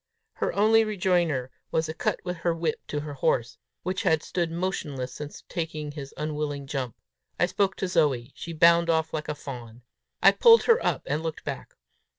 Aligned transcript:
Her 0.37 0.51
only 0.53 0.83
rejoinder 0.83 1.51
was 1.69 1.87
a 1.87 1.93
cut 1.93 2.21
with 2.25 2.37
her 2.37 2.55
whip 2.55 2.79
to 2.87 3.01
her 3.01 3.13
horse, 3.13 3.59
which 3.83 4.01
had 4.01 4.23
stood 4.23 4.49
motionless 4.49 5.13
since 5.13 5.43
taking 5.47 5.91
his 5.91 6.11
unwilling 6.17 6.65
jump. 6.65 6.95
I 7.39 7.45
spoke 7.45 7.75
to 7.75 7.87
Zoe; 7.87 8.31
she 8.35 8.51
bounded 8.51 8.89
off 8.91 9.13
like 9.13 9.27
a 9.29 9.35
fawn. 9.35 9.83
I 10.19 10.31
pulled 10.31 10.63
her 10.63 10.83
up, 10.83 11.03
and 11.05 11.21
looked 11.21 11.43
back. 11.43 11.75